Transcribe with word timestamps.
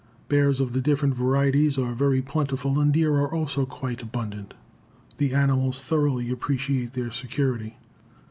Bears 0.29 0.59
of 0.59 0.73
the 0.73 0.81
different 0.81 1.13
varieties 1.13 1.77
are 1.77 1.93
very 1.93 2.23
plentiful 2.23 2.79
and 2.79 2.91
deer 2.91 3.17
are 3.19 3.31
also 3.31 3.67
quite 3.67 4.01
abundant. 4.01 4.55
The 5.17 5.35
animals 5.35 5.79
thoroughly 5.79 6.31
appreciate 6.31 6.93
their 6.93 7.11
security. 7.11 7.77